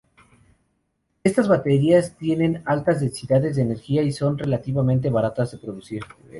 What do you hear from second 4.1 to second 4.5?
son